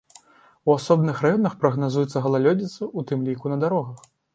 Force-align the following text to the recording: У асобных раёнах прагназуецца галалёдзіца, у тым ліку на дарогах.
У 0.69 0.73
асобных 0.77 1.21
раёнах 1.27 1.57
прагназуецца 1.65 2.25
галалёдзіца, 2.27 2.91
у 2.97 3.09
тым 3.13 3.19
ліку 3.33 3.45
на 3.57 3.65
дарогах. 3.67 4.15